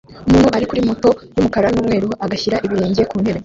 [0.27, 3.39] Umuntu ari kuri moto y'umukara n'umweru agashyira ibirenge ku ntebe